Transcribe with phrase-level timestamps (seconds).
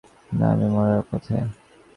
[0.31, 1.35] না, আমি মরার পথে।